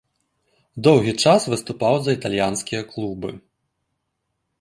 [0.85, 3.29] Доўгі час выступаў за італьянскія клубы.